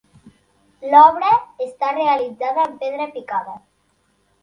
[0.93, 1.29] L'obra
[1.67, 3.59] està realitzada amb pedra picada.